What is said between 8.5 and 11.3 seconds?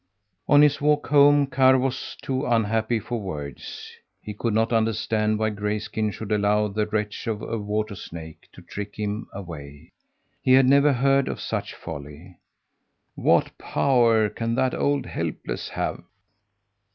to trick him away. He had never heard